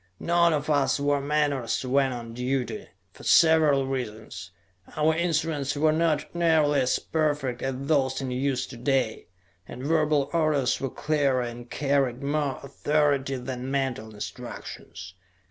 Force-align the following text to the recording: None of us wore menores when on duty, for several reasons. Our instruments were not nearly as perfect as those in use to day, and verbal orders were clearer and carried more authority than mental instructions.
None 0.19 0.51
of 0.51 0.67
us 0.67 0.99
wore 0.99 1.21
menores 1.21 1.85
when 1.85 2.11
on 2.11 2.33
duty, 2.33 2.87
for 3.13 3.21
several 3.21 3.85
reasons. 3.85 4.49
Our 4.95 5.13
instruments 5.15 5.75
were 5.75 5.91
not 5.91 6.33
nearly 6.33 6.81
as 6.81 6.97
perfect 6.97 7.61
as 7.61 7.75
those 7.81 8.19
in 8.19 8.31
use 8.31 8.65
to 8.65 8.77
day, 8.77 9.27
and 9.67 9.83
verbal 9.85 10.31
orders 10.33 10.81
were 10.81 10.89
clearer 10.89 11.43
and 11.43 11.69
carried 11.69 12.23
more 12.23 12.59
authority 12.63 13.35
than 13.35 13.69
mental 13.69 14.11
instructions. 14.15 15.13